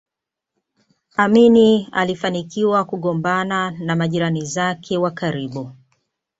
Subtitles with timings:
[1.17, 5.71] Amin alifanikiwa kugombana na majirani zake wa karibu